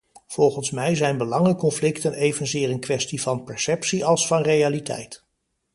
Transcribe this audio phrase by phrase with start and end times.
[0.27, 5.23] Volgens mij zijn belangenconflicten evenzeer een kwestie van perceptie als van realiteit.